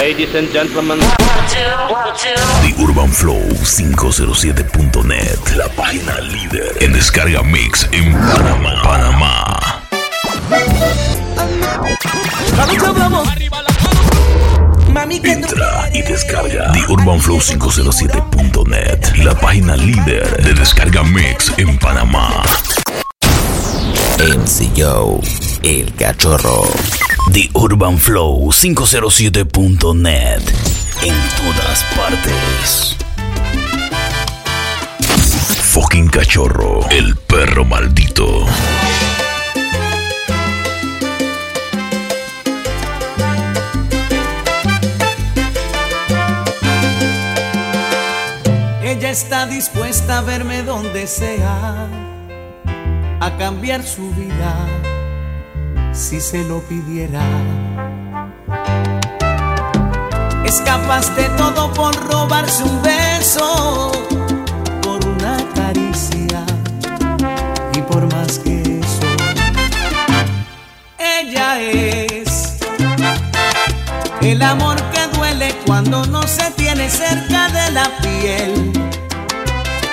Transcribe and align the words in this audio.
Ladies 0.00 0.34
and 0.34 0.50
gentlemen. 0.50 0.98
The 0.98 2.74
Urban 2.82 3.10
Flow 3.10 3.42
507.net, 3.52 5.56
la 5.56 5.68
página 5.76 6.18
líder 6.20 6.74
en 6.80 6.94
descarga 6.94 7.42
mix 7.42 7.86
en 7.92 8.14
Panamá. 8.14 8.82
Panamá. 8.82 9.82
Entra 15.22 15.90
y 15.92 16.00
descarga 16.00 16.72
The 16.72 16.90
Urban 16.90 17.20
Flow 17.20 17.38
507.net, 17.38 19.16
la 19.18 19.34
página 19.34 19.76
líder 19.76 20.42
de 20.42 20.54
descarga 20.54 21.02
mix 21.02 21.52
en 21.58 21.78
Panamá. 21.78 22.42
MCO, 24.18 25.20
el 25.62 25.94
cachorro. 25.94 26.64
The 27.32 27.48
Urban 27.54 27.96
Flow 27.96 28.50
507.net, 28.50 30.42
en 31.02 31.14
todas 31.38 31.84
partes. 31.94 32.96
Fucking 35.62 36.08
cachorro, 36.08 36.84
el 36.90 37.14
perro 37.16 37.64
maldito. 37.64 38.46
Ella 48.82 49.10
está 49.10 49.46
dispuesta 49.46 50.18
a 50.18 50.22
verme 50.22 50.64
donde 50.64 51.06
sea, 51.06 51.86
a 53.20 53.36
cambiar 53.38 53.84
su 53.84 54.10
vida 54.14 54.89
si 56.00 56.18
se 56.18 56.42
lo 56.44 56.60
pidiera. 56.60 57.20
Es 60.44 60.60
capaz 60.62 61.14
de 61.14 61.24
todo 61.36 61.72
por 61.74 61.94
robarse 62.10 62.64
un 62.64 62.82
beso, 62.82 63.92
por 64.82 65.04
una 65.06 65.36
caricia 65.54 66.42
y 67.74 67.82
por 67.82 68.10
más 68.14 68.38
que 68.38 68.62
eso. 68.80 69.08
Ella 70.98 71.60
es 71.60 72.58
el 74.22 74.40
amor 74.40 74.76
que 74.92 75.18
duele 75.18 75.54
cuando 75.66 76.06
no 76.06 76.22
se 76.22 76.50
tiene 76.52 76.88
cerca 76.88 77.48
de 77.48 77.70
la 77.72 77.90
piel. 78.00 78.72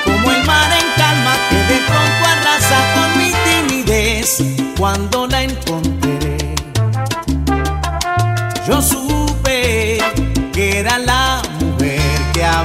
Como 0.05 0.31
el 0.31 0.43
mar 0.45 0.71
en 0.71 0.87
calma 0.95 1.33
que 1.49 1.57
de 1.73 1.79
pronto 1.85 2.23
arrasa 2.33 2.79
con 2.95 3.17
mi 3.17 3.31
timidez 3.45 4.41
cuando 4.77 5.27
la 5.27 5.43
encontré. 5.43 5.96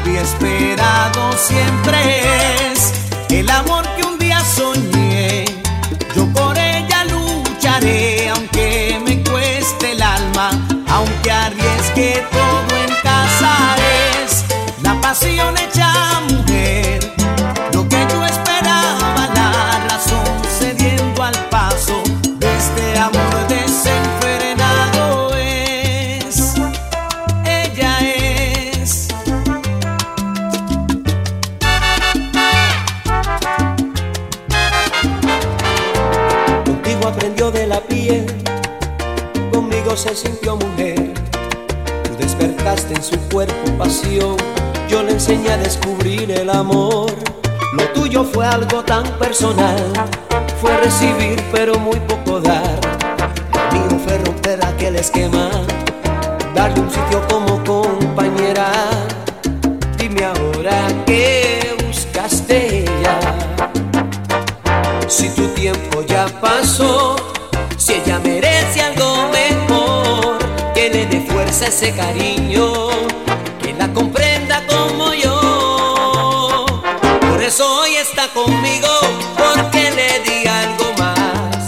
Había 0.02 0.22
esperado 0.22 1.32
siempre 1.32 1.96
es 2.72 2.92
el 3.30 3.48
amor 3.50 3.84
que 3.96 4.02
un 4.02 4.18
día 4.18 4.40
soñé. 4.40 5.44
Yo 6.14 6.26
por 6.32 6.58
ella 6.58 7.04
lucharé 7.04 8.28
aunque 8.30 9.00
me 9.04 9.22
cueste 9.22 9.92
el 9.92 10.02
alma, 10.02 10.50
en 42.94 43.02
su 43.02 43.18
cuerpo 43.28 43.72
pasión, 43.78 44.36
yo 44.88 45.02
le 45.02 45.12
enseñé 45.12 45.50
a 45.50 45.56
descubrir 45.56 46.30
el 46.30 46.50
amor. 46.50 47.10
Lo 47.72 47.84
tuyo 47.94 48.24
fue 48.24 48.46
algo 48.46 48.82
tan 48.84 49.04
personal, 49.18 49.92
fue 50.60 50.76
recibir 50.78 51.42
pero 51.52 51.78
muy 51.78 51.98
poco 52.00 52.40
dar. 52.40 52.78
Lo 53.54 53.78
mío 53.78 54.00
fue 54.04 54.18
romper 54.18 54.64
aquel 54.64 54.96
esquema, 54.96 55.50
darle 56.54 56.80
un 56.80 56.90
sitio 56.90 57.26
como 57.28 57.62
compañera. 57.64 58.70
Dime 59.96 60.24
ahora 60.24 60.86
qué 61.06 61.74
buscaste 61.86 62.84
ya. 63.02 63.18
Si 65.08 65.28
tu 65.30 65.46
tiempo 65.48 66.02
ya 66.02 66.26
pasó, 66.40 67.16
si 67.76 67.94
ella 67.94 68.18
merece 68.18 68.80
algo 68.82 69.28
mejor, 69.30 70.38
que 70.74 70.90
le 70.90 71.06
dé 71.06 71.20
fuerza 71.20 71.66
ese 71.66 71.92
cariño, 71.92 72.71
está 78.02 78.26
conmigo, 78.34 78.88
porque 79.38 79.90
le 79.92 80.18
di 80.28 80.46
algo 80.48 80.92
más. 80.98 81.66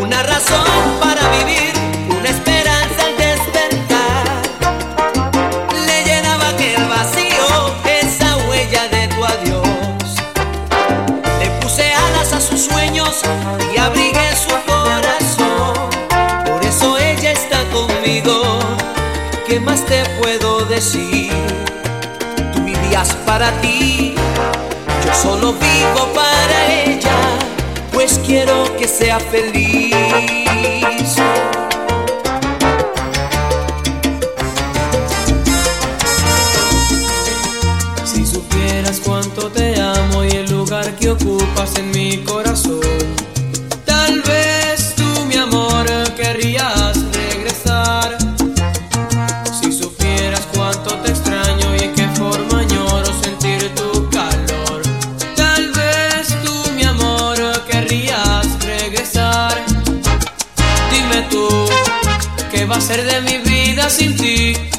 Una 0.00 0.22
razón 0.22 0.64
para 1.00 1.28
vivir, 1.38 1.72
una 2.08 2.28
esperanza 2.28 3.06
al 3.06 3.16
despertar. 3.16 4.24
Le 5.86 6.04
llenaba 6.04 6.50
aquel 6.50 6.84
vacío, 6.86 7.74
esa 7.84 8.36
huella 8.46 8.86
de 8.88 9.08
tu 9.08 9.24
adiós. 9.24 10.08
Le 11.40 11.50
puse 11.60 11.92
alas 11.92 12.32
a 12.32 12.40
sus 12.40 12.60
sueños 12.62 13.22
y 13.74 13.78
abrigué 13.78 14.28
su 14.36 14.54
corazón. 14.70 15.90
Por 16.46 16.64
eso 16.64 16.96
ella 16.96 17.32
está 17.32 17.64
conmigo. 17.70 18.60
¿Qué 19.48 19.58
más 19.58 19.84
te 19.84 20.04
puedo 20.20 20.64
decir? 20.66 21.32
Tú 22.52 22.62
vivías 22.62 23.12
para 23.26 23.50
ti, 23.60 24.11
solo 25.22 25.52
vivo 25.52 26.12
para 26.14 26.82
ella, 26.84 27.16
pues 27.92 28.20
quiero 28.26 28.76
que 28.76 28.88
sea 28.88 29.20
feliz. 29.20 29.94
Si 38.04 38.26
supieras 38.26 39.00
cuánto 39.04 39.48
te 39.48 39.80
amo 39.80 40.24
y 40.24 40.30
el 40.30 40.50
lugar 40.50 40.96
que 40.96 41.10
ocupas 41.10 41.76
en 41.76 41.92
mi 41.92 42.18
corazón, 42.18 42.51
¿qué 62.92 62.98
va 62.98 63.04
a 63.04 63.04
ser 63.04 63.04
de 63.04 63.20
mi 63.22 63.38
vida 63.38 63.88
sin 63.88 64.16
ti? 64.16 64.71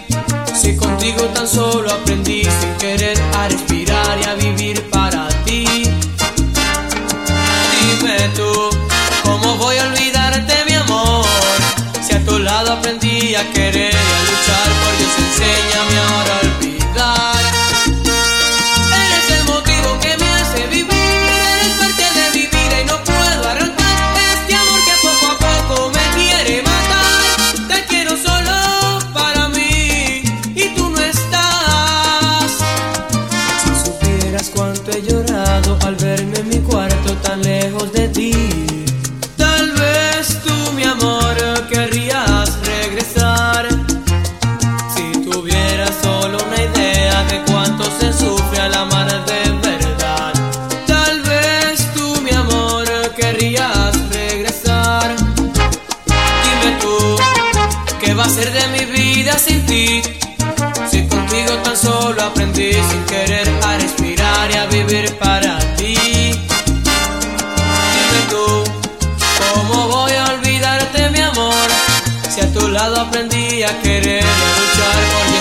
Lado 72.73 73.01
aprendí 73.01 73.61
a 73.63 73.81
querer 73.81 74.23
y 74.23 74.43
a 74.43 74.49
luchar, 74.57 75.01
por 75.13 75.32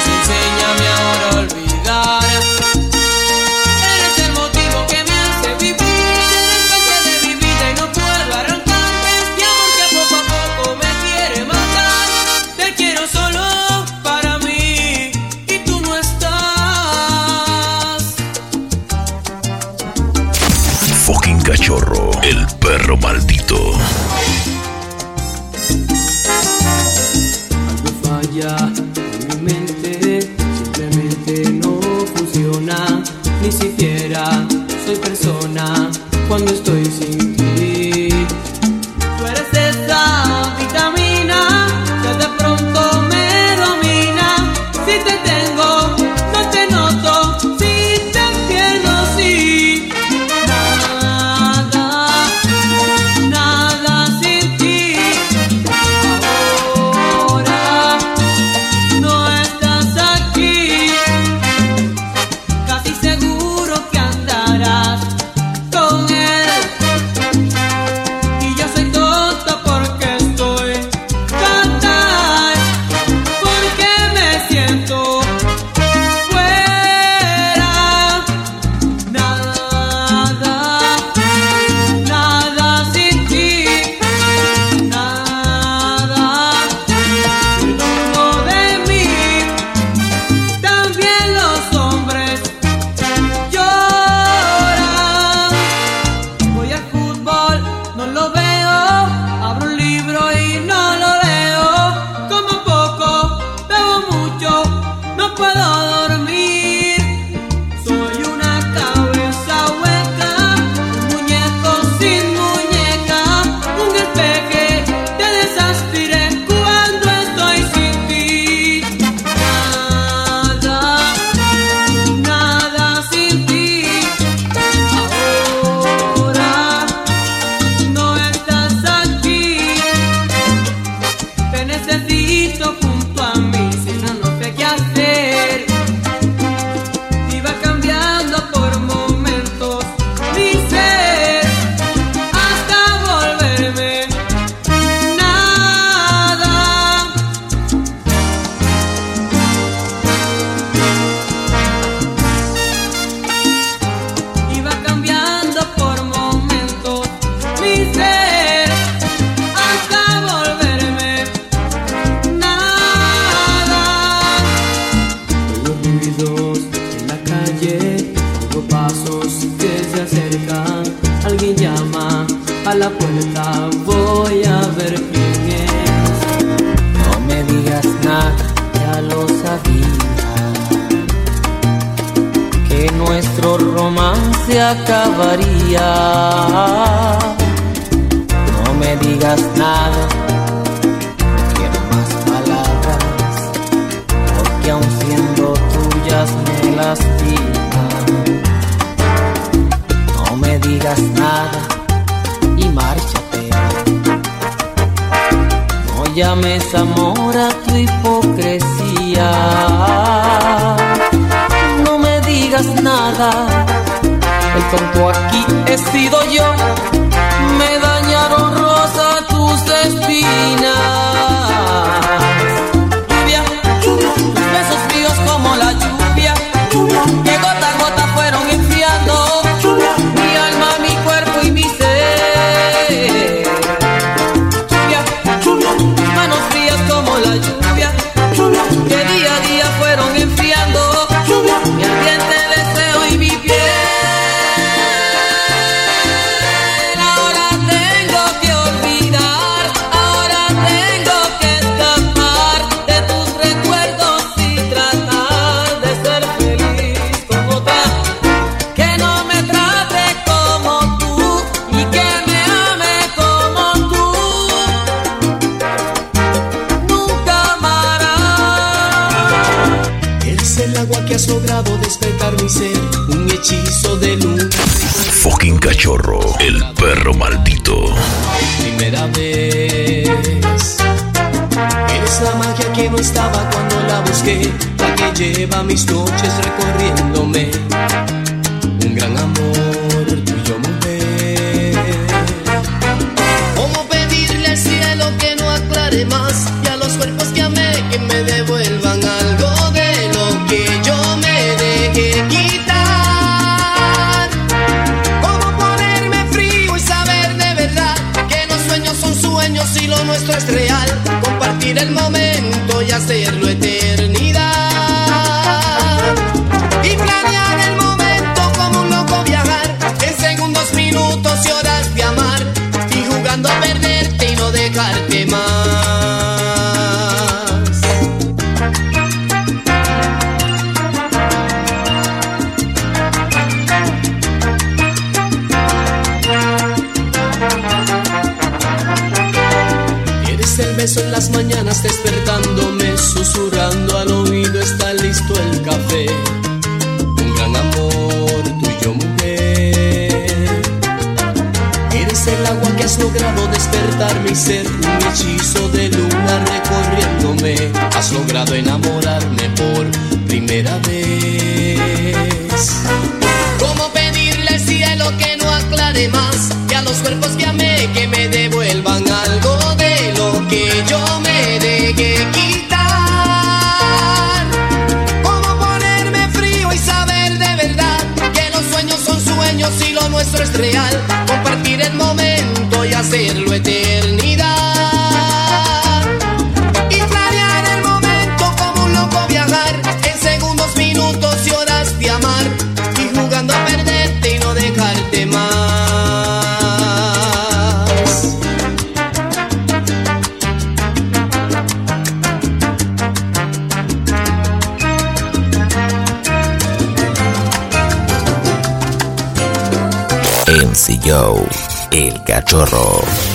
el 411.92 412.22
cachorro. 412.24 413.31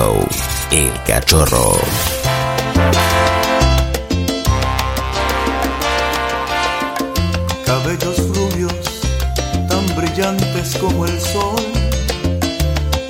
El 0.00 0.90
cachorro. 1.04 1.72
Cabellos 7.66 8.16
rubios, 8.28 8.72
tan 9.68 9.86
brillantes 9.96 10.78
como 10.80 11.04
el 11.04 11.20
sol. 11.20 11.66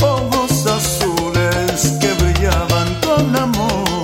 Ojos 0.02 0.66
azules 0.66 1.92
que 2.00 2.12
brillaban 2.14 2.88
con 3.06 3.36
amor. 3.36 4.02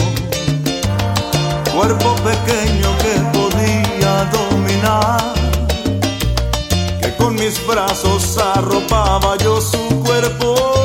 Cuerpo 1.74 2.14
pequeño 2.22 2.96
que 2.98 3.14
podía 3.36 4.30
dominar. 4.30 5.34
Que 7.00 7.16
con 7.16 7.34
mis 7.34 7.66
brazos 7.66 8.38
arropaba 8.38 9.36
yo 9.38 9.60
su 9.60 10.04
cuerpo. 10.04 10.75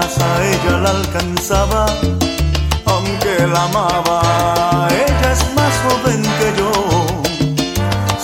A 0.00 0.44
ella 0.44 0.78
la 0.78 0.90
alcanzaba 0.90 1.86
aunque 2.86 3.46
la 3.46 3.64
amaba, 3.64 4.88
ella 4.90 5.32
es 5.32 5.54
más 5.54 5.74
joven 5.86 6.22
que 6.38 6.48
yo. 6.58 6.72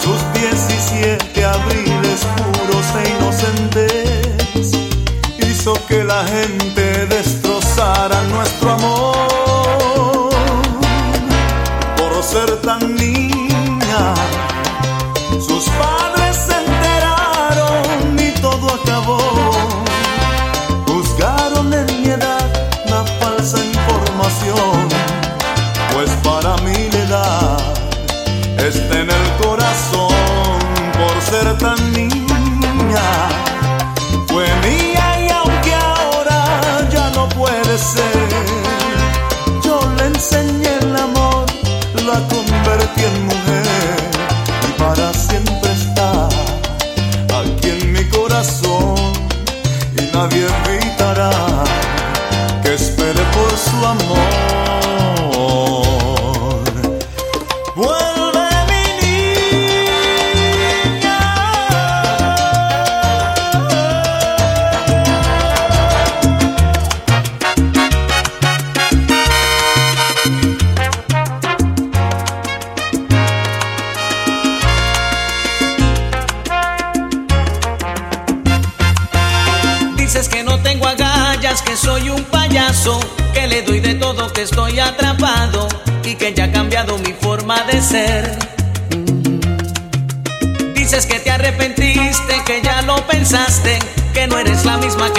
Sus 0.03 0.21
17 0.35 1.45
abriles 1.45 2.21
puros 2.37 2.87
e 3.01 3.11
inocentes 3.17 4.73
hizo 5.39 5.75
que 5.87 6.05
la 6.05 6.25
gente 6.25 6.82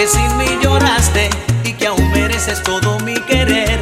que 0.04 0.10
sin 0.10 0.38
mí 0.38 0.60
lloraste 0.62 1.30
y 1.64 1.72
que 1.72 1.88
aún 1.88 2.12
mereces 2.12 2.62
todo 2.62 3.00
mi 3.06 3.14
querer. 3.22 3.80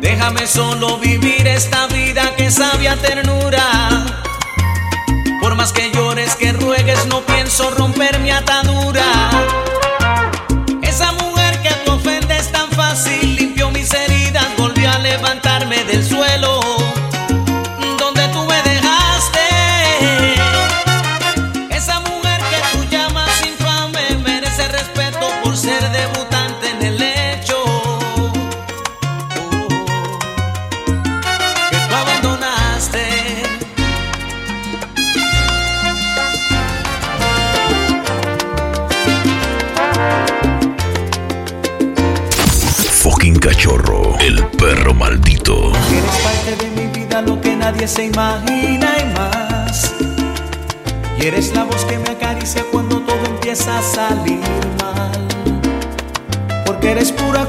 Déjame 0.00 0.46
solo 0.46 0.98
vivir 0.98 1.44
esta 1.48 1.88
vida 1.88 2.36
que 2.36 2.52
sabe 2.52 2.88
a 2.88 2.94
ternura. 2.94 4.06
Por 5.40 5.56
más 5.56 5.72
que 5.72 5.90
llores, 5.90 6.36
que 6.36 6.52
ruegues, 6.52 7.04
no 7.06 7.20
pienso 7.22 7.68
romper 7.72 8.20
mi 8.20 8.30
atadura. 8.30 9.06
Esa 10.82 11.10
mujer 11.12 11.60
que 11.62 11.70
te 11.70 11.90
ofende 11.90 12.36
es 12.36 12.52
tan 12.52 12.70
fácil, 12.70 13.34
limpió 13.34 13.72
mis 13.72 13.92
heridas, 13.92 14.46
volvió 14.56 14.88
a 14.88 14.98
levantarme 15.00 15.82
del 15.82 16.03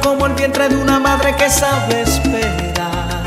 como 0.06 0.28
el 0.28 0.34
vientre 0.34 0.70
de 0.70 0.78
una 0.78 1.00
madre 1.00 1.36
que 1.36 1.50
sabe 1.50 2.04
esperar. 2.04 3.24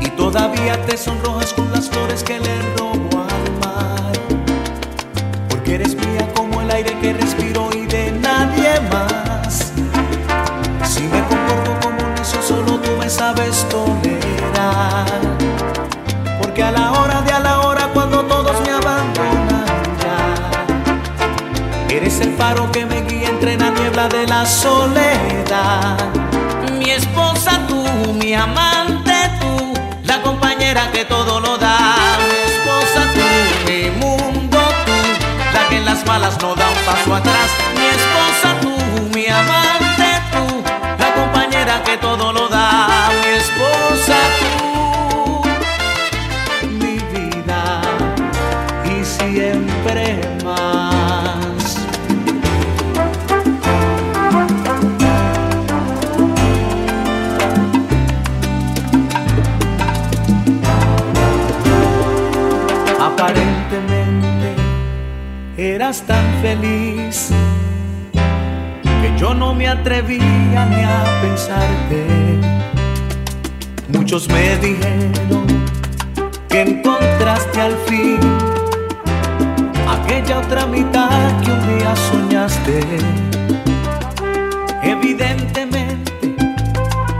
Y 0.00 0.08
todavía 0.10 0.76
te 0.86 0.96
sonrojas 0.96 1.52
con 1.52 1.70
las 1.70 1.88
flores 1.88 2.24
que 2.24 2.40
le 2.40 2.62
robo 2.76 3.20
al 3.20 3.52
mar. 3.60 4.12
Porque 5.48 5.76
eres 5.76 5.94
mía 5.94 6.28
como 6.34 6.62
el 6.62 6.70
aire 6.72 6.98
que 7.00 7.12
respiro 7.12 7.70
y 7.72 7.86
de 7.86 8.10
nadie 8.10 8.80
más. 8.90 9.72
Si 10.84 11.02
me 11.04 11.22
comporto 11.28 11.78
como 11.80 12.04
un 12.04 12.14
necio, 12.16 12.42
solo 12.42 12.80
tú 12.80 12.90
me 12.98 13.08
sabes 13.08 13.64
tolerar. 13.68 15.06
Porque 16.42 16.64
a 16.64 16.72
la 16.72 16.90
hora 16.90 17.22
de 17.22 17.25
entre 23.48 23.64
la 23.64 23.70
niebla 23.70 24.08
de 24.08 24.26
la 24.26 24.44
soledad. 24.44 25.96
Mi 26.78 26.90
esposa 26.90 27.60
tú, 27.68 27.84
mi 28.14 28.34
amante 28.34 29.12
tú, 29.40 29.74
la 30.04 30.20
compañera 30.22 30.90
que 30.92 31.04
todo 31.04 31.40
lo 31.40 31.56
da. 31.56 31.78
Mi 32.28 32.38
esposa 32.52 33.00
tú, 33.14 33.70
mi 33.70 33.90
mundo 33.90 34.58
tú, 34.86 34.98
la 35.54 35.68
que 35.68 35.76
en 35.76 35.84
las 35.84 36.04
malas 36.06 36.36
no 36.42 36.54
da 36.54 36.68
un 36.68 36.80
paso 36.84 37.14
atrás. 37.14 37.50
Mi 37.78 37.86
esposa 37.98 38.48
tú, 38.62 38.74
mi 39.14 39.26
amante 39.26 40.08
tú, 40.32 40.62
la 40.98 41.14
compañera 41.14 41.82
que 41.84 41.96
todo 41.98 42.32
lo 42.32 42.48
da. 42.48 42.88
Mi 43.22 43.36
esposa 43.36 43.95
tan 65.94 66.42
feliz 66.42 67.28
que 68.12 69.16
yo 69.16 69.32
no 69.34 69.54
me 69.54 69.68
atrevía 69.68 70.66
ni 70.66 70.82
a 70.82 71.04
pensarte. 71.22 72.04
Muchos 73.86 74.28
me 74.28 74.56
dijeron 74.56 75.46
que 76.48 76.62
encontraste 76.62 77.60
al 77.60 77.76
fin 77.86 78.18
aquella 79.88 80.40
otra 80.40 80.66
mitad 80.66 81.40
que 81.40 81.52
un 81.52 81.78
día 81.78 81.94
soñaste. 82.10 82.80
Evidentemente, 84.82 86.34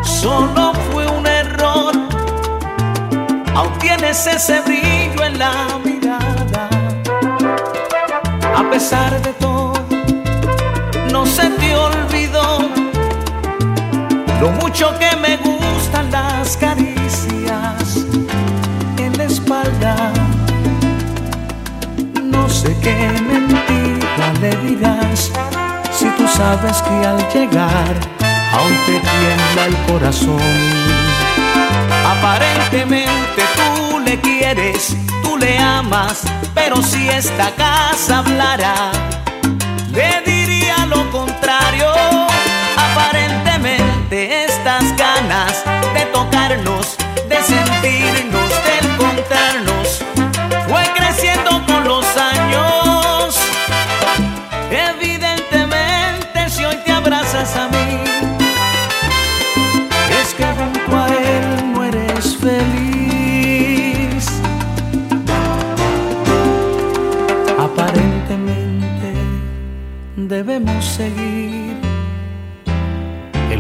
solo 0.03 0.73
fue 0.91 1.07
un 1.07 1.25
error, 1.25 1.95
aún 3.55 3.79
tienes 3.79 4.27
ese 4.27 4.61
brillo 4.63 5.25
en 5.25 5.39
la 5.39 5.53
mirada 5.85 5.96
pesar 8.79 9.23
de 9.23 9.33
todo, 9.41 9.73
no 11.11 11.25
se 11.25 11.49
te 11.49 11.75
olvidó 11.75 12.59
lo 14.39 14.51
mucho 14.61 14.93
que 14.99 15.17
me 15.17 15.39
gustan 15.39 16.11
las 16.11 16.59
caricias 16.59 18.05
en 18.99 19.17
la 19.17 19.25
espalda. 19.25 20.13
No 22.23 22.47
sé 22.51 22.77
qué 22.83 22.99
mentira 23.33 24.27
le 24.43 24.55
dirás 24.69 25.33
si 25.91 26.09
tú 26.19 26.29
sabes 26.29 26.83
que 26.83 27.07
al 27.07 27.19
llegar 27.33 27.95
aún 28.53 28.77
te 28.85 29.01
tiembla 29.11 29.63
el 29.69 29.77
corazón. 29.91 30.53
Aparentemente 32.15 33.43
tú 33.57 34.01
le 34.01 34.21
quieres 34.21 34.95
le 35.39 35.59
amas, 35.59 36.23
pero 36.55 36.83
si 36.83 37.09
esta 37.09 37.51
casa 37.55 38.19
hablara, 38.19 38.91
le 39.93 40.23
diría 40.25 40.87
lo 40.87 41.11
contrario. 41.11 41.93
Aparentemente 42.77 44.45
estas 44.45 44.85
ganas 44.97 45.65
de 45.95 46.05
tocarnos 46.13 46.86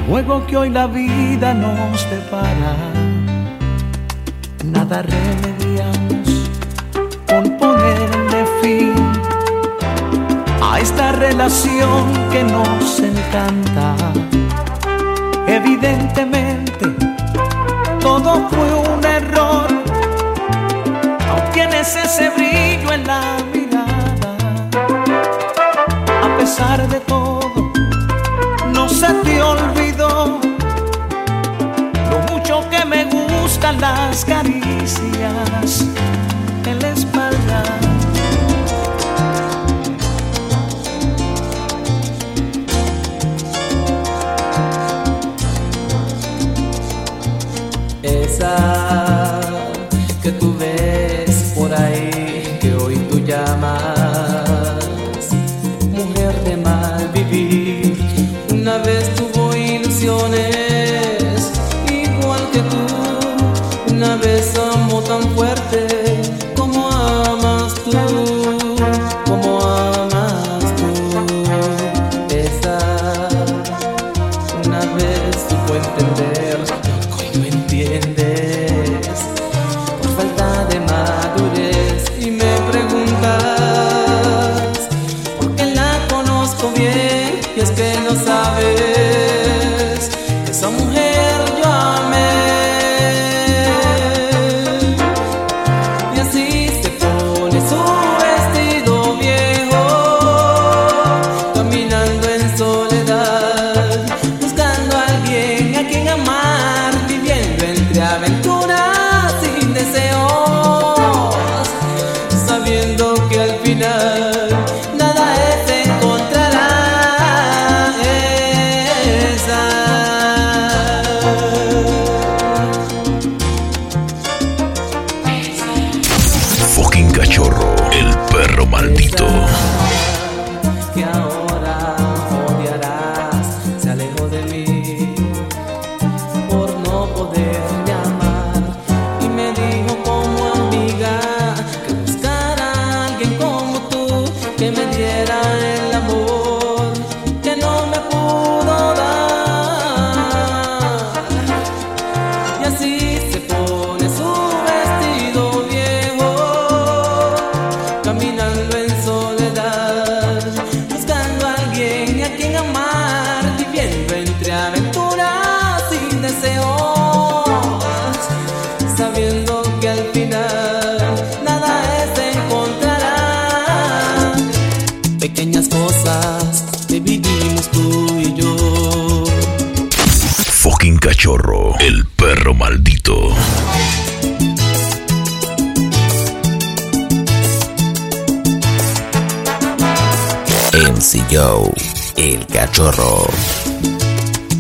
juego 0.08 0.46
que 0.46 0.56
hoy 0.56 0.70
la 0.70 0.86
vida 0.86 1.52
nos 1.52 2.08
depara, 2.10 2.76
nada 4.64 5.02
remediamos 5.02 6.50
con 7.28 7.58
ponerle 7.58 8.46
fin 8.62 8.94
a 10.62 10.78
esta 10.78 11.12
relación 11.12 12.04
que 12.30 12.44
nos 12.44 13.00
encanta. 13.00 13.96
Evidentemente, 15.48 16.86
todo 18.00 18.48
fue 18.48 18.74
un 18.74 19.04
error, 19.04 19.66
aún 21.30 21.52
tienes 21.52 21.96
ese 21.96 22.30
brillo 22.30 22.92
en 22.92 23.06
la 23.06 23.22
mirada, 23.52 24.36
a 26.22 26.38
pesar 26.38 26.86
de 26.88 27.00
todo, 27.00 27.72
no 28.72 28.88
se 28.88 29.12
te 29.24 29.42
olvida. 29.42 29.85
gustan 33.56 33.80
las 33.80 34.22
caricias. 34.26 35.95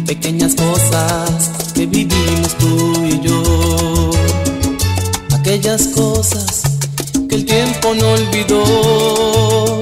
Pequeñas 0.06 0.54
cosas 0.54 1.50
que 1.74 1.84
vivimos 1.84 2.56
tú 2.56 3.04
y 3.04 3.20
yo. 3.20 4.10
Aquellas 5.38 5.88
cosas 5.88 6.62
que 7.28 7.34
el 7.34 7.44
tiempo 7.44 7.92
no 7.94 8.12
olvidó. 8.12 9.80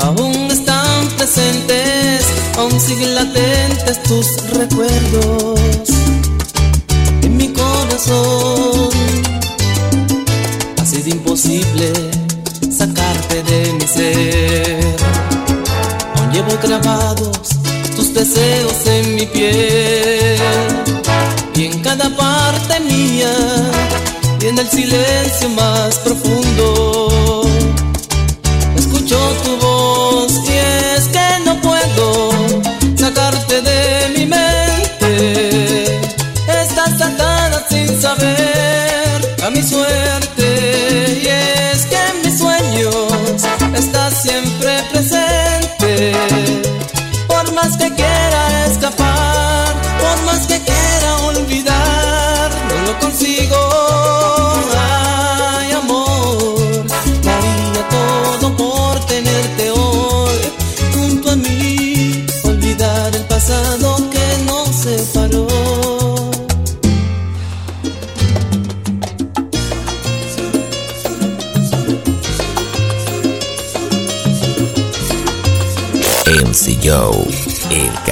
Aún 0.00 0.50
están 0.50 1.08
presentes, 1.16 2.26
aún 2.58 2.78
siguen 2.78 3.14
latentes 3.14 4.02
tus 4.02 4.26
recuerdos 4.50 5.37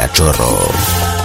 cachorro. 0.06 1.15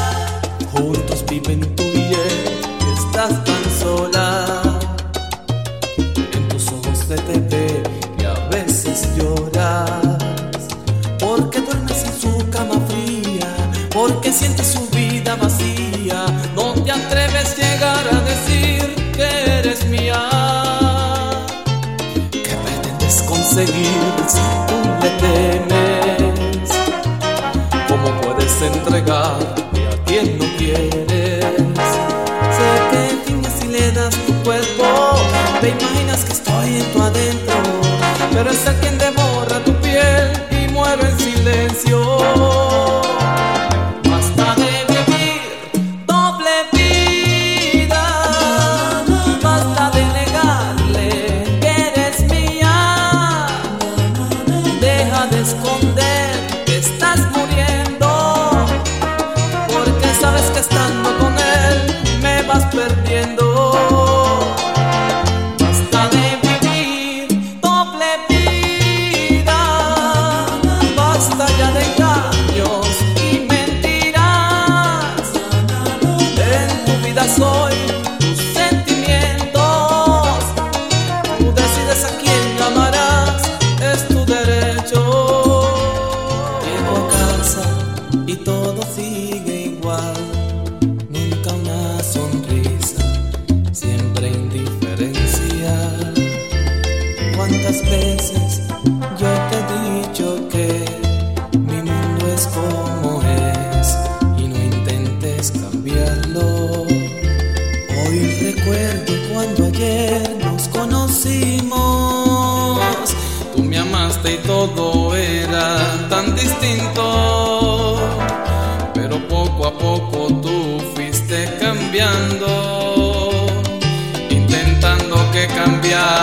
Que 125.92 126.21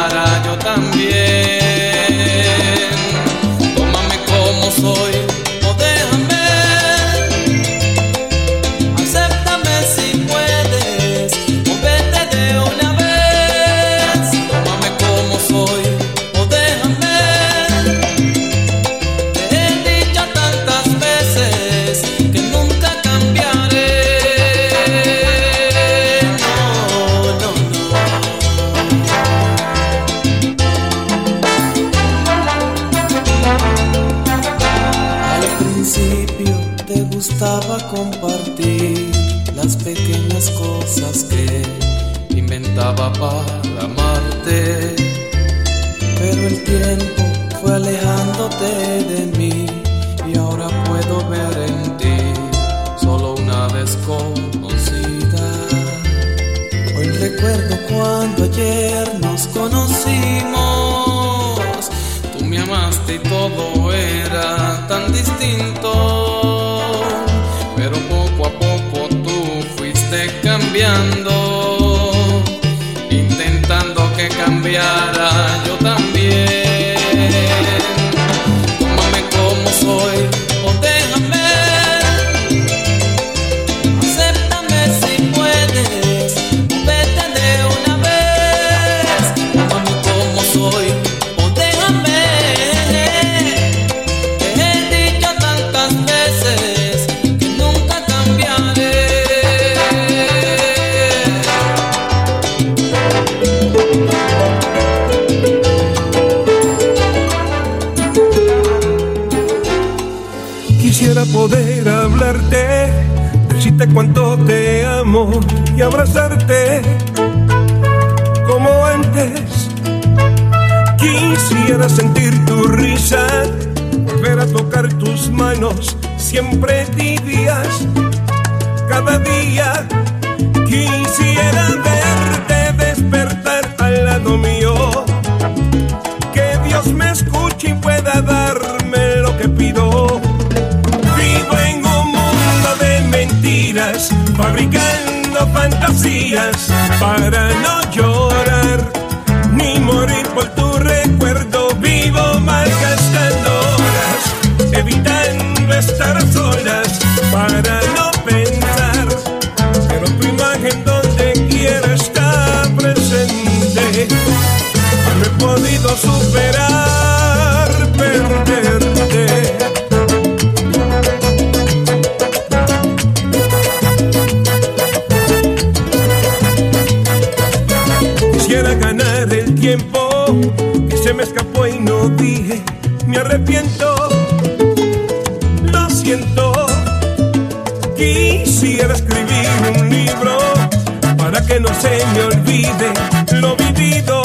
se 191.81 192.05
me 192.12 192.22
olvide 192.22 192.93
lo 193.41 193.57
vivido. 193.57 194.22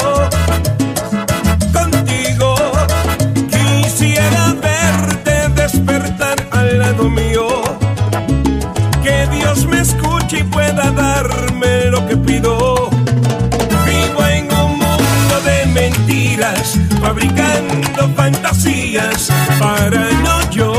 Contigo 1.72 2.54
quisiera 3.50 4.54
verte 4.54 5.48
despertar 5.54 6.36
al 6.50 6.78
lado 6.78 7.08
mío. 7.08 7.46
Que 9.02 9.26
Dios 9.36 9.66
me 9.66 9.80
escuche 9.80 10.38
y 10.38 10.44
pueda 10.44 10.90
darme 10.90 11.86
lo 11.90 12.06
que 12.06 12.16
pido. 12.16 12.90
Vivo 13.86 14.26
en 14.26 14.52
un 14.52 14.78
mundo 14.78 15.40
de 15.44 15.66
mentiras, 15.66 16.78
fabricando 17.00 18.08
fantasías 18.16 19.28
para 19.58 20.10
no 20.24 20.50
llorar. 20.50 20.73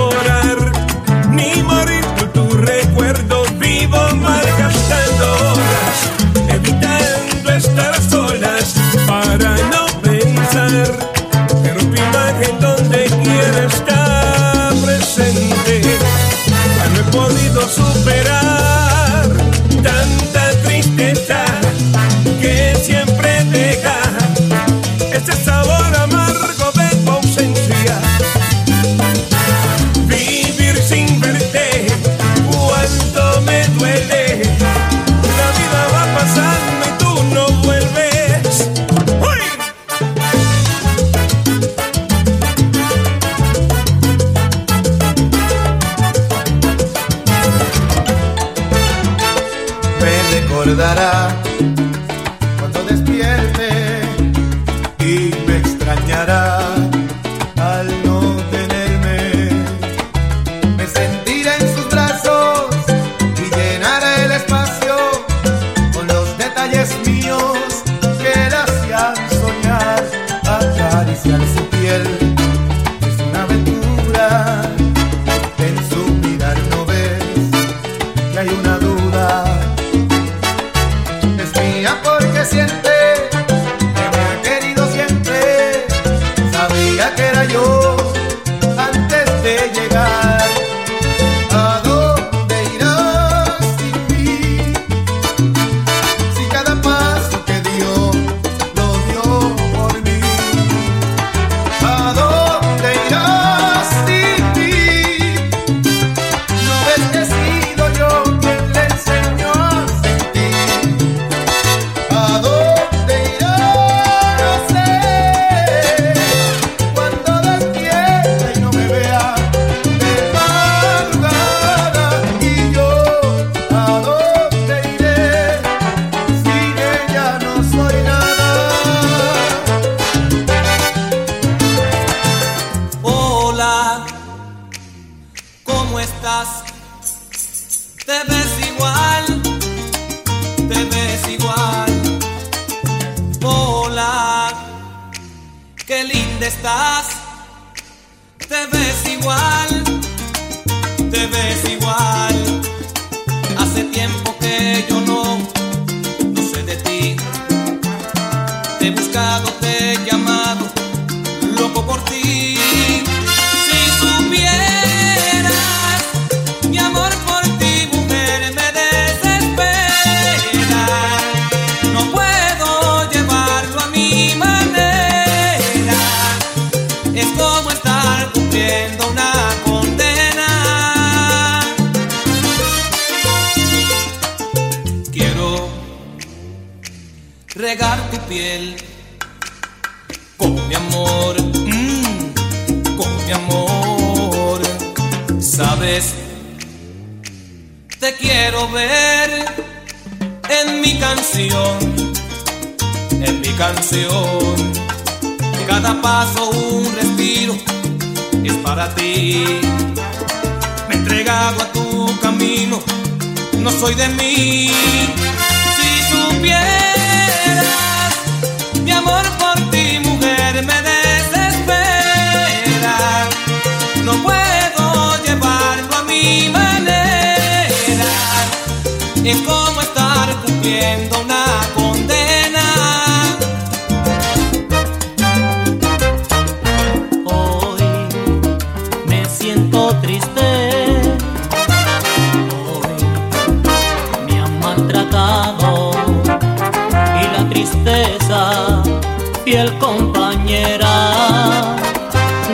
fiel 249.43 249.78
compañera, 249.78 251.12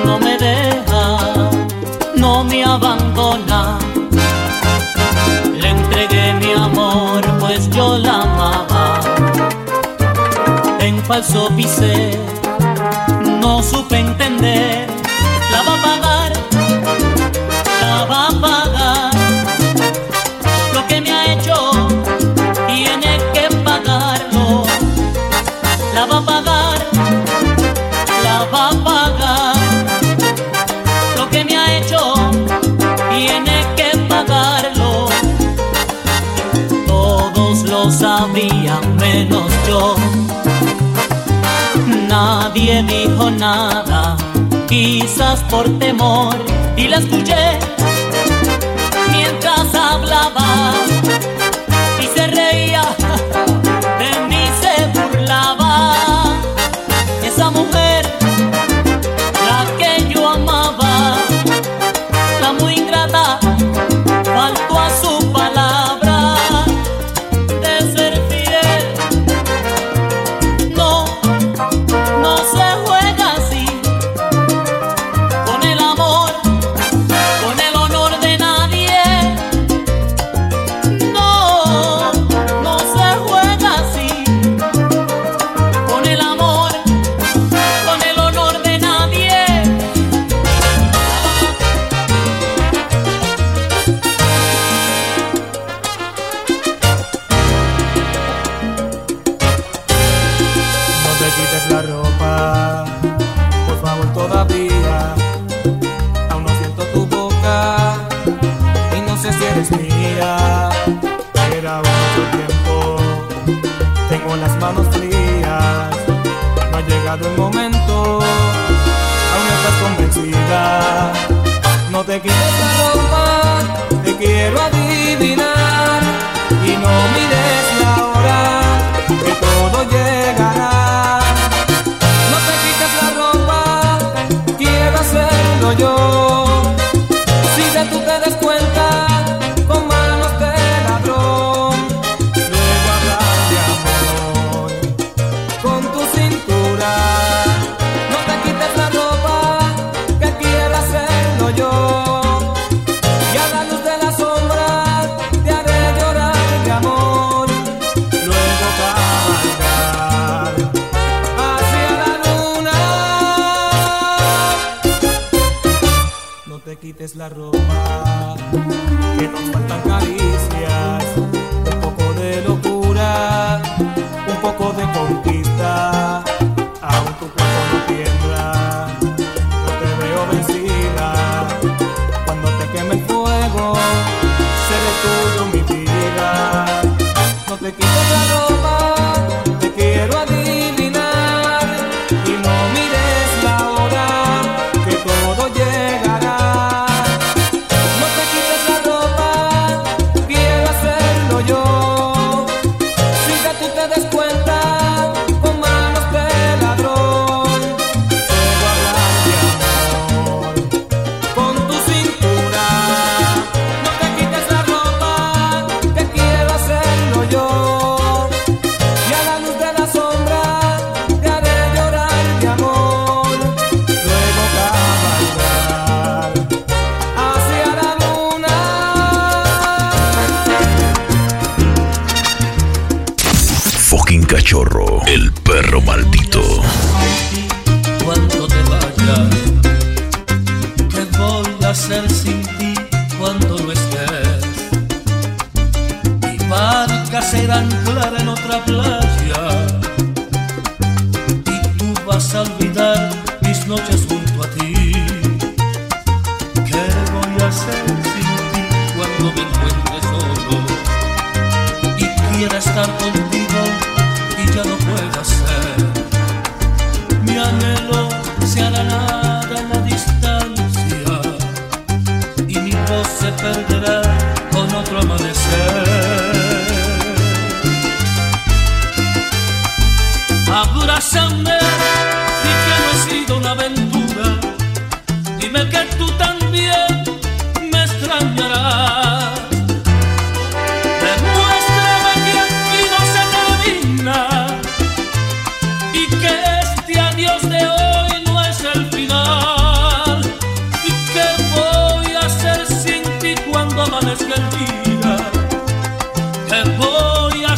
no 0.05 0.19
me 0.19 0.37
deja, 0.37 1.17
no 2.15 2.43
me 2.43 2.63
abandona. 2.63 3.79
Le 5.55 5.69
entregué 5.69 6.33
mi 6.33 6.51
amor, 6.53 7.21
pues 7.39 7.69
yo 7.69 7.97
la 7.97 8.21
amaba. 8.21 8.99
En 10.79 11.01
falso 11.03 11.49
pisé, 11.55 12.19
no 13.41 13.61
supe 13.63 13.99
entender, 13.99 14.87
la 15.51 15.61
va 15.63 15.73
a 15.77 15.81
pagar 15.83 16.50
menos 38.99 39.51
yo. 39.67 39.95
Nadie 42.07 42.83
dijo 42.83 43.29
nada, 43.31 44.15
quizás 44.67 45.41
por 45.49 45.67
temor, 45.79 46.35
y 46.77 46.87
la 46.87 46.97
escuché 46.97 47.59
mientras 49.11 49.75
hablaba. 49.75 50.73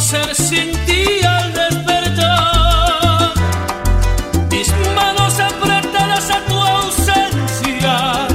hacer 0.04 0.34
sin 0.34 0.70
ti 0.84 1.24
al 1.24 1.54
despertar. 1.54 3.32
Mis 4.50 4.68
manos 4.94 5.40
apretadas 5.40 6.30
a 6.30 6.44
tu 6.44 6.54
ausencia. 6.54 8.28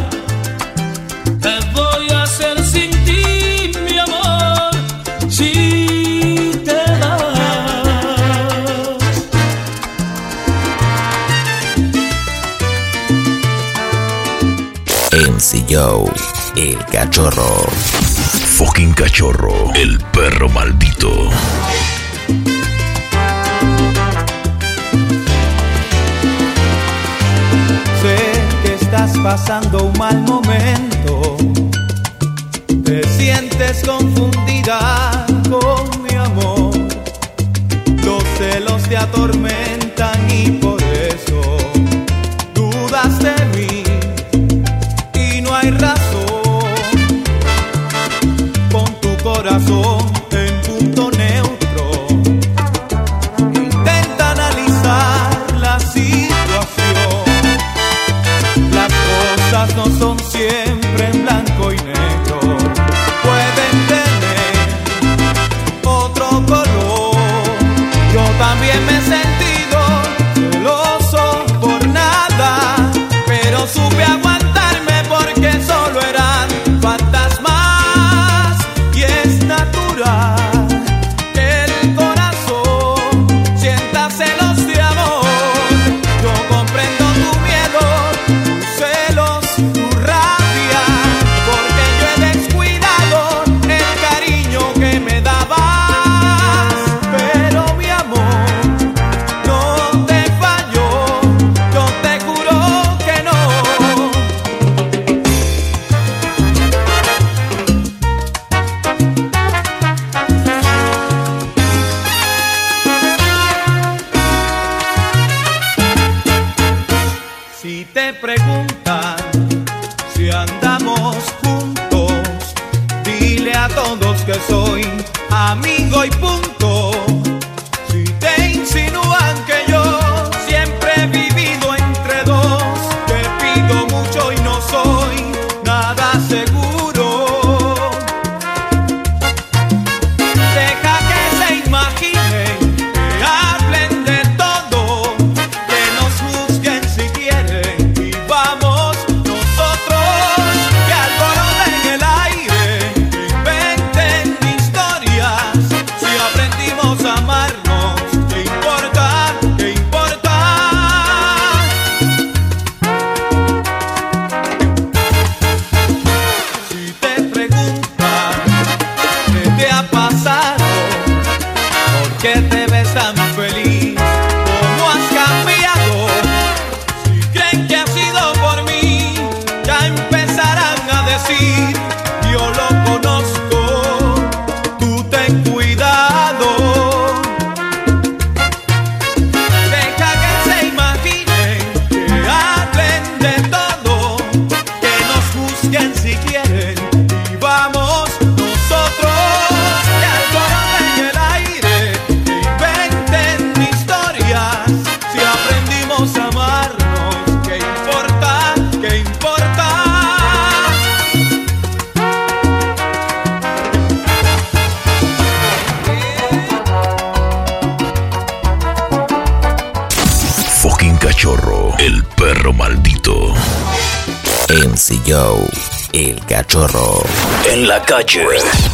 Te 1.40 1.60
voy 1.76 2.10
a 2.10 2.24
hacer 2.24 2.58
sin 2.66 2.90
ti, 3.06 3.72
mi 3.86 4.00
amor? 4.00 4.72
Si 5.30 6.60
te 6.66 6.82
vas. 7.02 7.38
MC 15.12 15.66
Joe, 15.70 16.12
el 16.56 16.84
cachorro 16.86 18.09
fucking 18.60 18.92
cachorro, 18.92 19.74
el 19.74 19.98
perro 20.12 20.50
maldito. 20.50 21.30
Sé 28.02 28.18
que 28.62 28.74
estás 28.74 29.18
pasando 29.20 29.86
un 29.86 29.98
mal 29.98 30.18
momento. 30.24 31.38
Te 32.84 33.02
sientes 33.08 33.82
confundida 33.88 35.26
con 35.50 36.04
mi 36.04 36.16
amor. 36.16 36.72
Los 38.04 38.24
celos 38.38 38.84
te 38.90 38.98
atormentan 38.98 39.49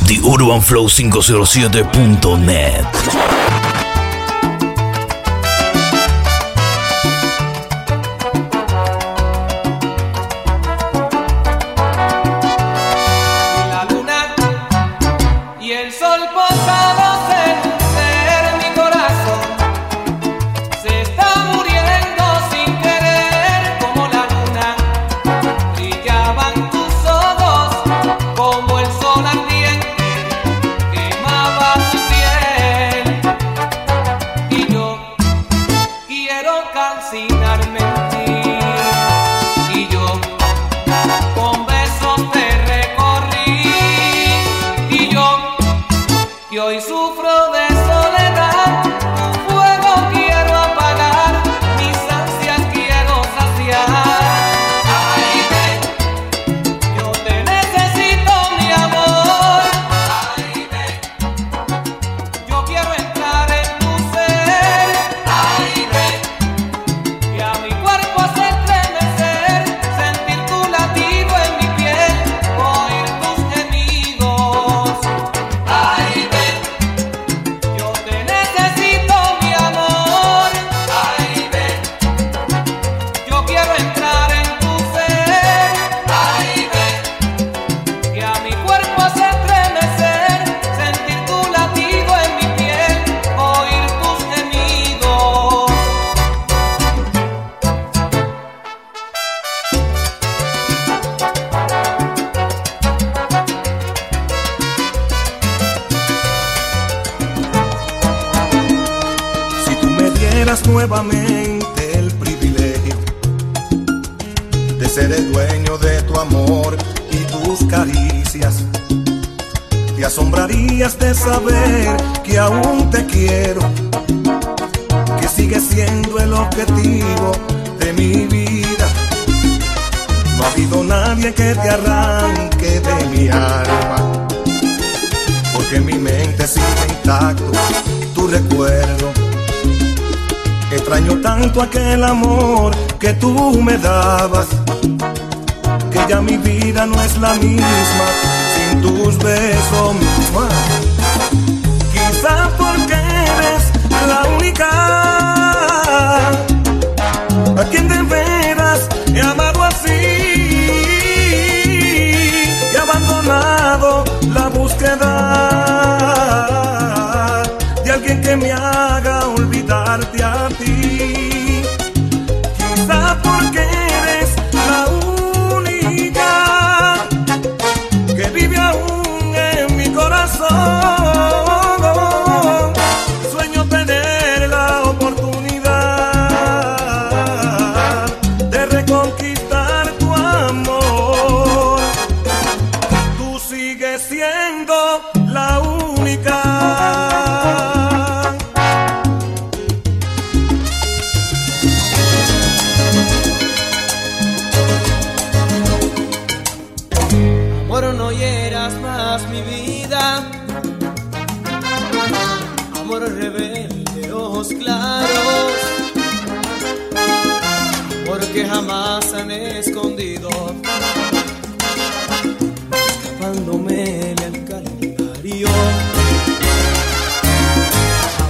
The 0.07 0.19
Urban 0.27 0.59
Flow 0.59 0.89
507.net. 0.89 3.54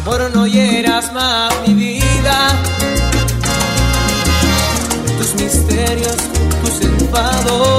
Amor, 0.02 0.32
no 0.34 0.46
hieras 0.48 1.12
más 1.14 1.54
mi 1.68 1.74
vida. 1.74 2.50
Tus 5.18 5.36
misterios, 5.36 6.18
tus 6.64 6.82
enfados. 6.82 7.75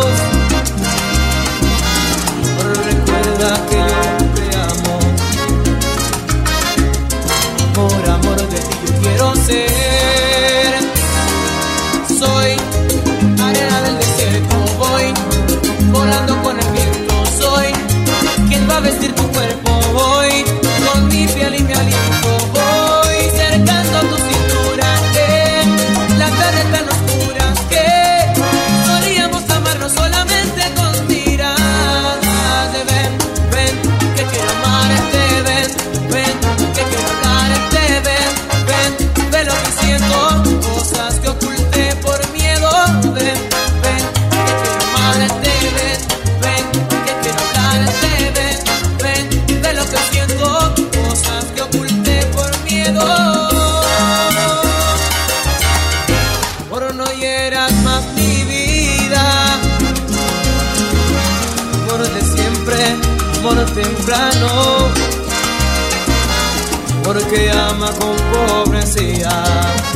que 67.37 67.51
ama 67.51 67.93
con 67.99 68.17
pobrecía. 68.33 69.96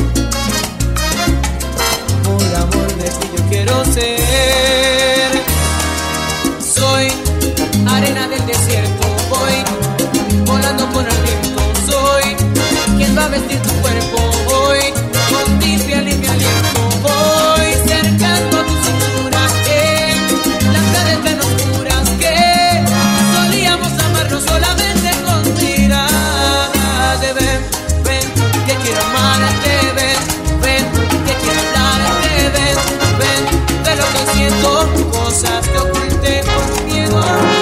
cosas 35.11 35.67
que 35.67 35.77
oculté 35.77 36.41
por 36.43 36.85
miedo. 36.85 37.21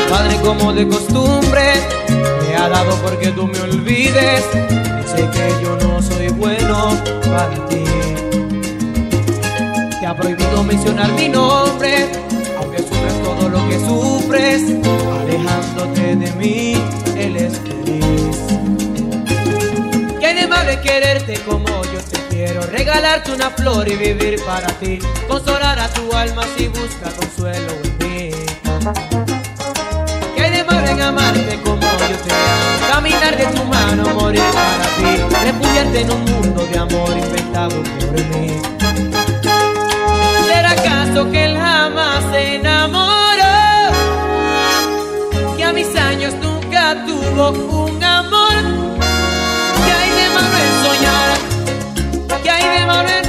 Padre, 0.10 0.38
como 0.42 0.74
de 0.74 0.88
costumbre, 0.88 1.74
me 2.10 2.56
ha 2.56 2.70
dado 2.70 2.96
porque 3.04 3.32
tú 3.32 3.48
me 3.48 3.60
olvides. 3.62 4.46
Y 4.54 5.08
sé 5.08 5.30
que 5.30 5.64
yo 5.64 5.76
no 5.78 6.02
soy 6.02 6.30
bueno 6.30 6.98
para 7.30 7.68
ti. 7.68 7.84
Te 10.00 10.06
ha 10.06 10.16
prohibido 10.16 10.64
mencionar 10.64 11.12
mi 11.14 11.28
nombre, 11.28 12.10
aunque 12.58 12.80
sufres 12.80 13.24
todo 13.24 13.50
lo 13.50 13.70
que 13.70 13.80
sufres, 13.80 14.64
alejándote 15.22 16.16
de 16.16 16.32
mí, 16.34 16.76
él 17.18 17.36
es 17.36 17.60
feliz. 17.60 18.38
¿Quién 20.20 20.38
es 20.38 20.50
madre 20.50 20.80
quererte 20.82 21.34
como 21.42 21.79
regalarte 22.70 23.32
una 23.32 23.50
flor 23.50 23.88
y 23.88 23.96
vivir 23.96 24.44
para 24.46 24.68
ti, 24.80 25.00
consolar 25.28 25.80
a 25.80 25.88
tu 25.90 26.14
alma 26.14 26.44
si 26.58 26.68
busca 26.68 27.10
consuelo 27.18 27.72
en 27.84 27.98
mí. 27.98 28.32
Que 30.36 30.42
hay 30.42 30.52
de 30.52 30.64
mal 30.64 30.88
en 30.88 31.02
amarte 31.02 31.60
como 31.64 31.82
yo 31.82 32.18
te 32.24 32.32
amo, 32.32 32.94
caminar 32.94 33.38
de 33.38 33.46
tu 33.48 33.64
mano, 33.66 34.14
morir 34.14 34.44
para 34.54 34.86
ti, 34.98 35.22
refugiarte 35.46 36.02
en 36.02 36.12
un 36.12 36.26
mundo 36.26 36.68
de 36.72 36.78
amor 36.78 37.18
inventado 37.18 37.82
por 37.82 38.14
mí. 38.38 38.62
¿Será 40.48 40.72
acaso 40.72 41.32
que 41.32 41.46
él 41.46 41.58
jamás 41.58 42.24
se 42.32 42.56
enamoró? 42.56 43.10
Que 45.58 45.64
a 45.64 45.74
mis 45.74 45.96
años 45.96 46.34
nunca 46.36 46.96
tuvo 47.06 47.86
un 47.86 48.04
amor 48.04 48.99
Lorena. 52.90 53.29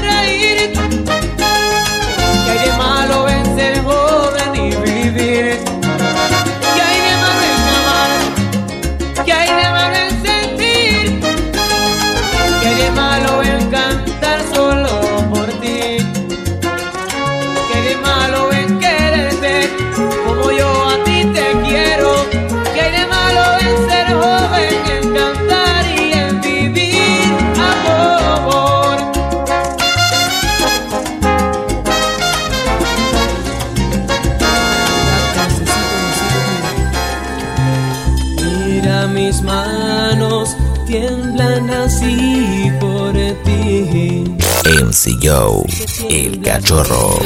consiguió 44.90 45.62
el 46.08 46.40
cachorro. 46.40 47.20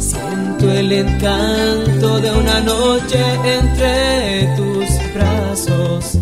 Siento 0.00 0.72
el 0.72 0.90
encanto 0.90 2.18
de 2.18 2.30
una 2.32 2.60
noche 2.62 3.22
entre 3.44 4.56
tus 4.56 5.14
brazos. 5.14 6.18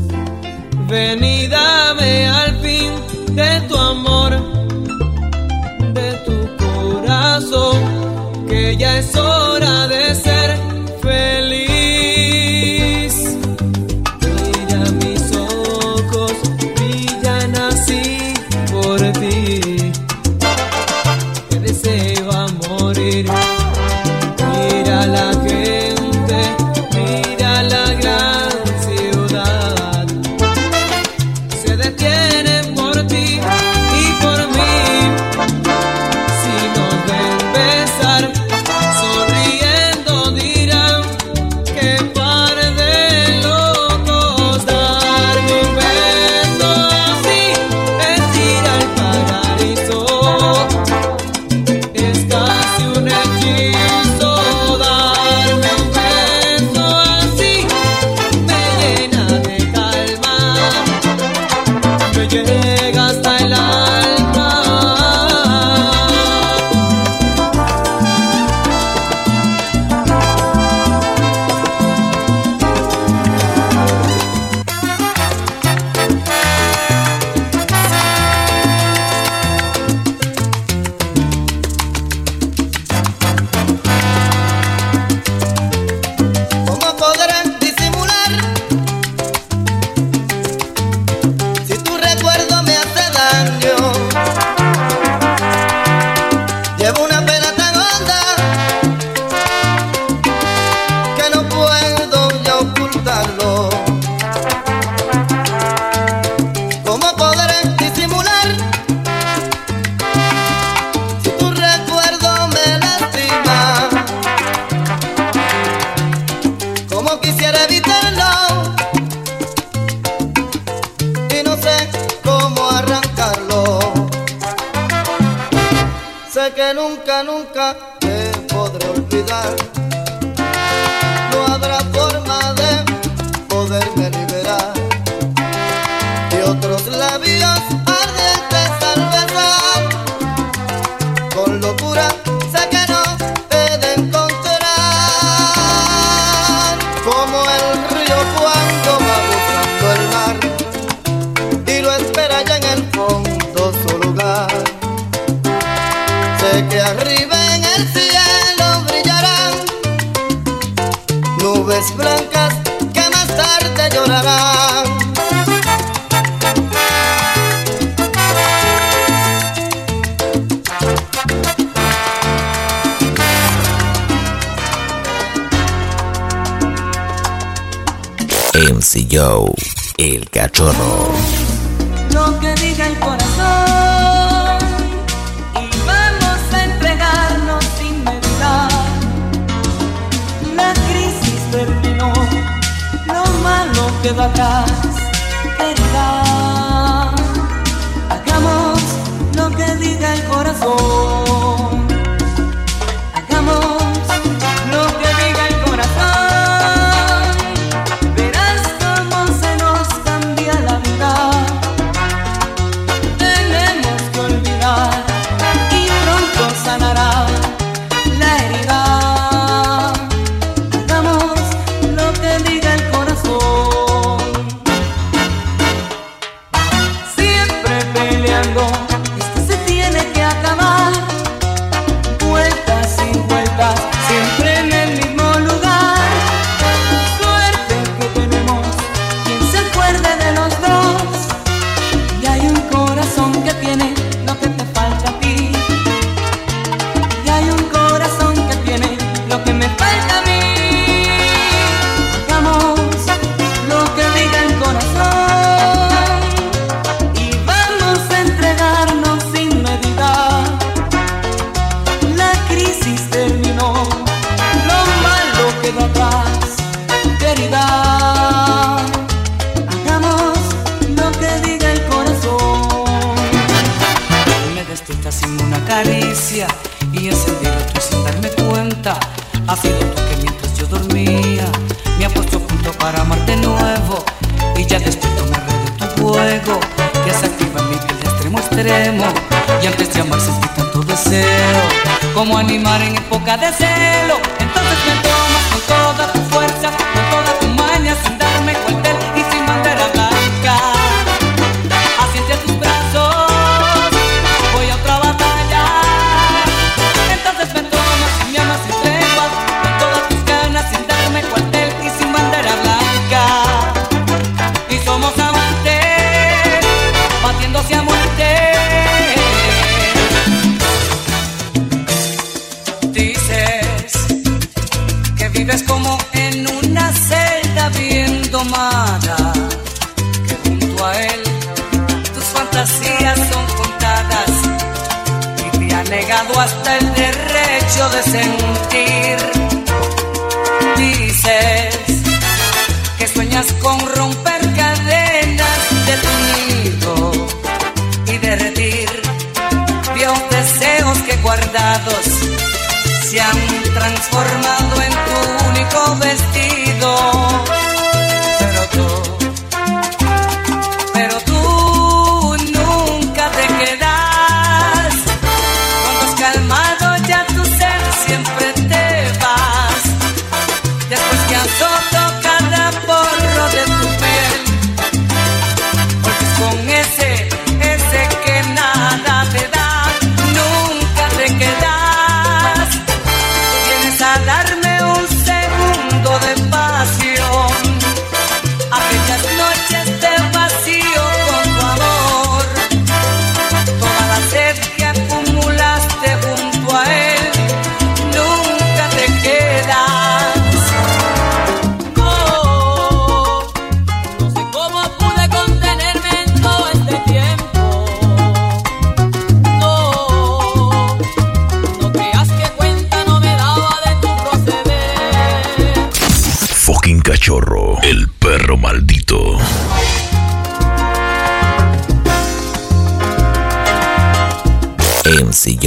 Vení 0.86 1.37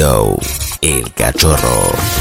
Joe, 0.01 0.35
el 0.81 1.13
cachorro. 1.13 2.20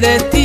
de 0.00 0.18
ti. 0.30 0.39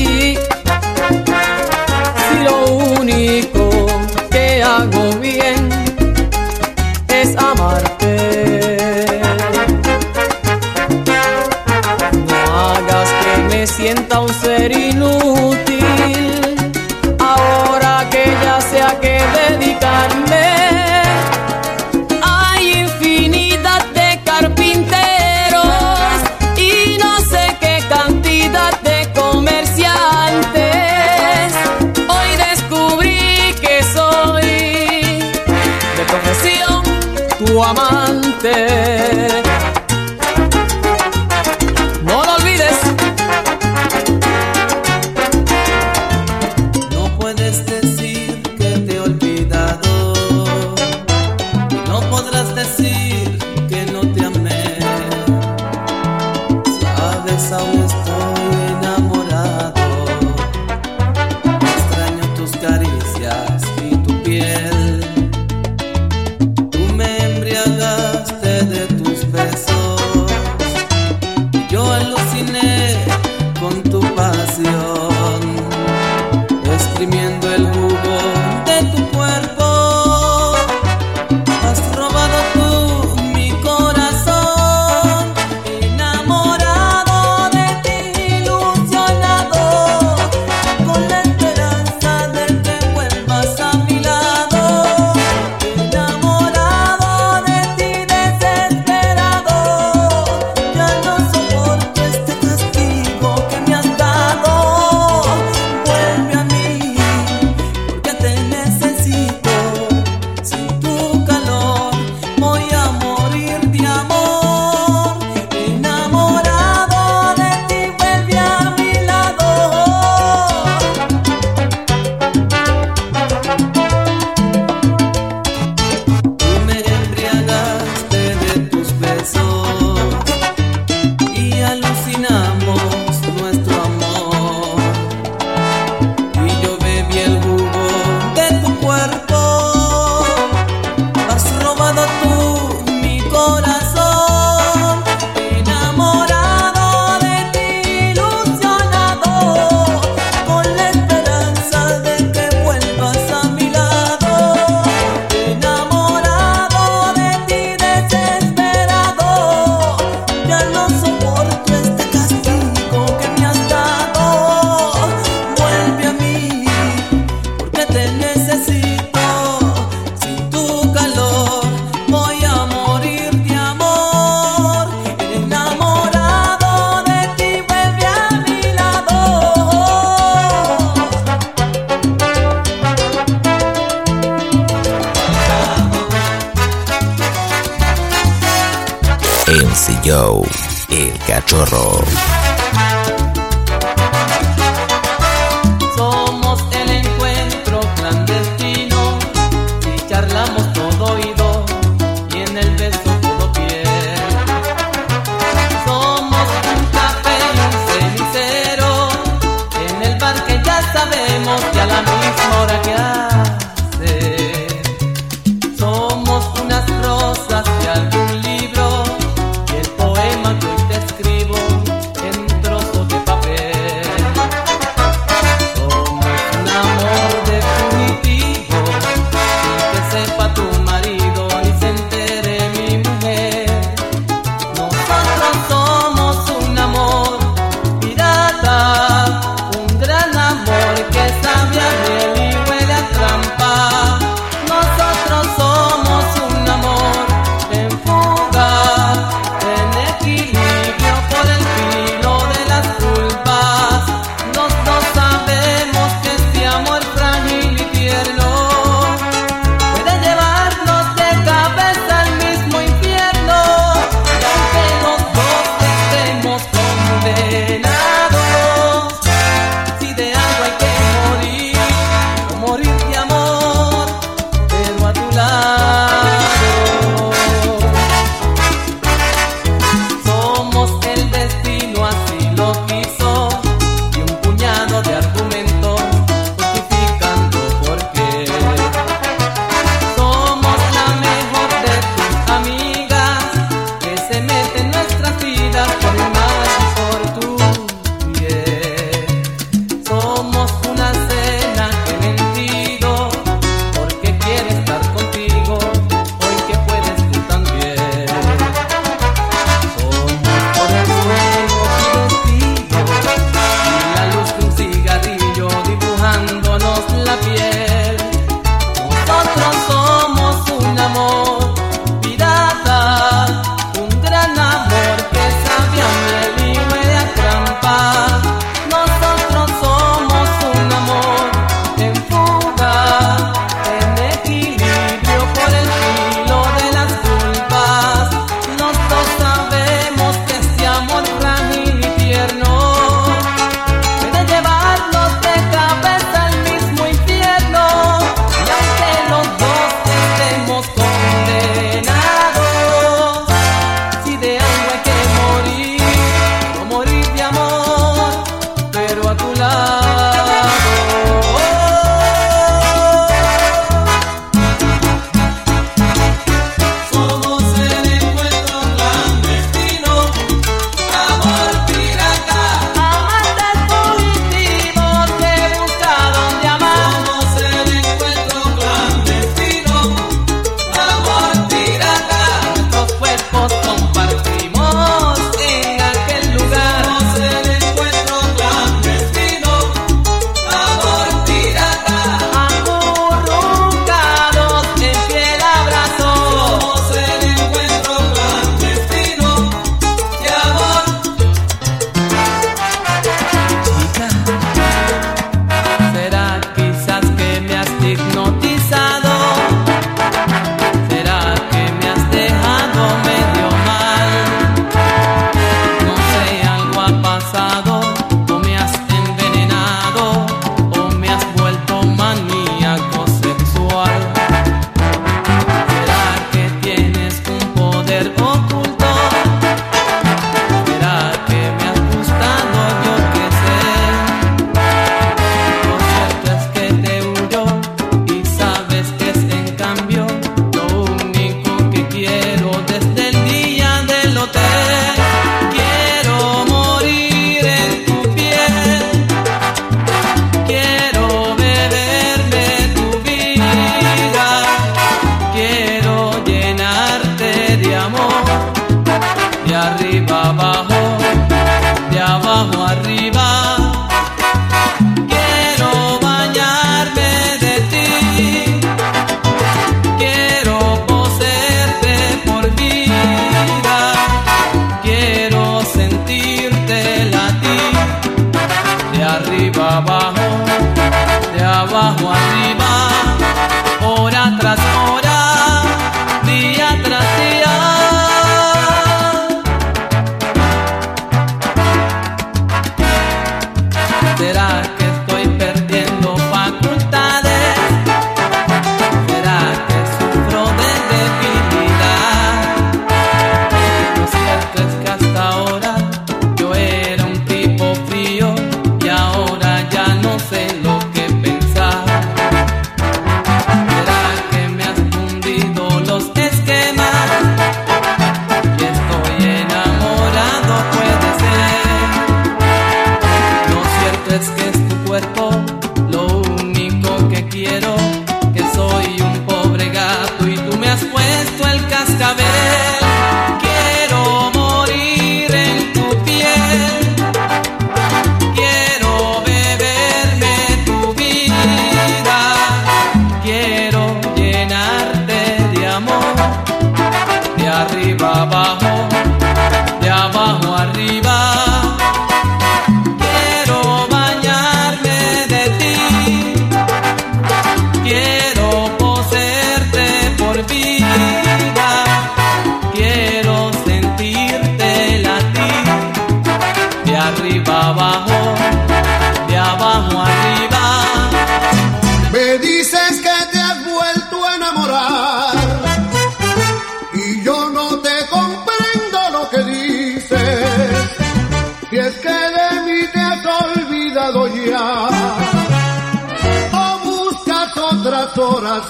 tu 37.56 37.62
amante. 37.64 39.45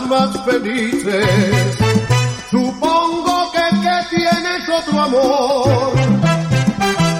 Más 0.07 0.43
felices. 0.43 1.77
Supongo 2.49 3.51
que, 3.51 3.81
que 3.81 4.15
tienes 4.15 4.69
otro 4.69 5.01
amor 5.01 5.93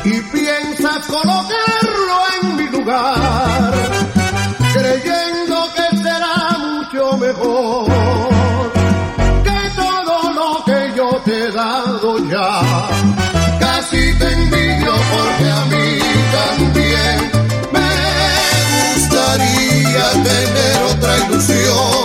y 0.04 0.20
piensas 0.22 1.06
colocarlo 1.06 2.18
en 2.42 2.56
mi 2.56 2.64
lugar 2.70 3.74
creyendo 4.74 5.56
que 5.76 5.98
será 5.98 6.58
mucho 6.58 7.18
mejor 7.18 8.72
que 9.44 9.70
todo 9.76 10.34
lo 10.34 10.66
que 10.66 10.94
yo 10.96 11.22
te 11.24 11.44
he 11.44 11.52
dado 11.52 12.18
ya. 12.30 12.62
Casi 13.60 14.18
te 14.18 14.32
envidio 14.32 14.94
porque 15.12 15.52
a 15.52 15.66
mí 15.66 16.00
también 16.38 17.32
me 17.74 17.90
gustaría 18.96 20.12
tener 20.24 20.84
otra 20.92 21.18
ilusión 21.28 22.05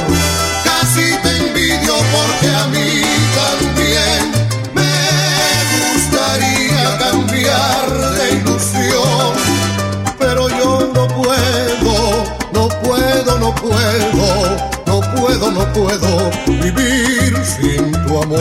No 13.41 13.55
puedo, 13.55 14.57
no 14.85 15.01
puedo, 15.15 15.51
no 15.51 15.73
puedo 15.73 16.31
vivir 16.45 17.35
sin 17.43 17.91
tu 18.05 18.21
amor. 18.21 18.39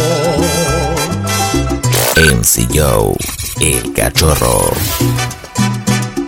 MC 2.17 2.69
Joe, 2.71 3.17
el 3.61 3.93
cachorro. 3.95 4.71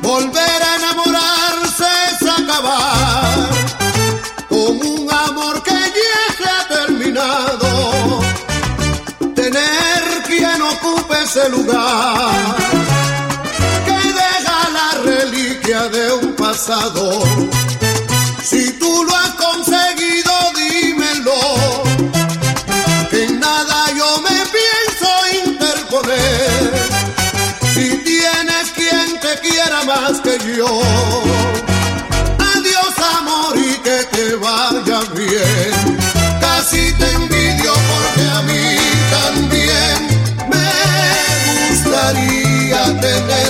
Volver 0.01 0.63
a 0.63 0.77
enamorarse 0.77 1.91
es 2.13 2.23
acabar 2.23 3.51
con 4.49 4.75
un 4.87 5.07
amor 5.11 5.63
que 5.63 5.79
ya 5.99 6.23
se 6.39 6.45
ha 6.49 6.63
terminado. 6.79 8.21
Tener 9.35 10.03
quien 10.27 10.63
ocupe 10.63 11.23
ese 11.23 11.47
lugar 11.51 12.57
que 13.85 13.99
deja 14.23 14.59
la 14.79 14.89
reliquia 15.05 15.89
de 15.89 16.13
un 16.15 16.33
pasado. 16.37 17.23
Tú 18.93 19.05
lo 19.05 19.17
has 19.17 19.31
conseguido, 19.47 20.33
dímelo. 20.55 21.83
Que 23.11 23.25
en 23.25 23.41
nada 23.41 23.87
yo 23.97 24.21
me 24.21 24.39
pienso 24.59 25.09
interponer. 25.47 26.61
Si 27.73 27.87
tienes 28.11 28.67
quien 28.75 29.19
te 29.19 29.33
quiera 29.41 29.83
más 29.85 30.21
que 30.21 30.37
yo. 30.57 30.83
Adiós 32.53 32.95
amor 33.17 33.57
y 33.57 33.79
que 33.79 33.99
te 34.13 34.35
vaya 34.37 35.01
bien. 35.15 35.99
Casi 36.39 36.93
te 36.99 37.13
envidio 37.13 37.73
porque 37.91 38.25
a 38.39 38.43
mí 38.43 38.77
también 39.17 39.97
me 40.53 40.71
gustaría 41.71 43.01
tener 43.01 43.42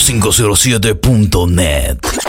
507.net. 0.00 2.19